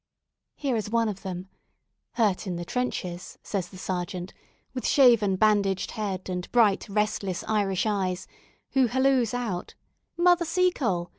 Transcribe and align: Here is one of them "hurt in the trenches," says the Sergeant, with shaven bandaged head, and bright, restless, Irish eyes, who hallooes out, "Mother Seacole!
Here 0.55 0.75
is 0.75 0.89
one 0.89 1.07
of 1.07 1.21
them 1.21 1.47
"hurt 2.13 2.47
in 2.47 2.55
the 2.55 2.65
trenches," 2.65 3.37
says 3.43 3.69
the 3.69 3.77
Sergeant, 3.77 4.33
with 4.73 4.87
shaven 4.87 5.35
bandaged 5.35 5.91
head, 5.91 6.27
and 6.27 6.51
bright, 6.51 6.89
restless, 6.89 7.43
Irish 7.47 7.85
eyes, 7.85 8.25
who 8.71 8.87
hallooes 8.87 9.35
out, 9.35 9.75
"Mother 10.17 10.43
Seacole! 10.43 11.09